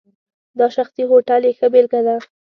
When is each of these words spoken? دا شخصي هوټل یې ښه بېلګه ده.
دا 0.59 0.67
شخصي 0.75 1.03
هوټل 1.11 1.41
یې 1.47 1.51
ښه 1.57 1.67
بېلګه 1.73 2.01
ده. 2.07 2.15